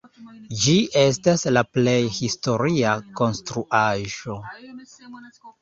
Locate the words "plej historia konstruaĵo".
1.77-4.41